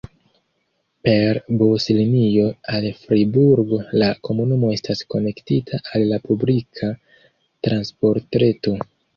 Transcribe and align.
Per 1.07 1.39
buslinio 1.61 2.45
al 2.77 2.87
Friburgo 3.03 3.79
la 4.05 4.09
komunumo 4.29 4.73
estas 4.79 5.05
konektita 5.17 5.83
al 5.93 6.09
la 6.15 6.21
publika 6.31 6.93
transportreto. 7.69 8.79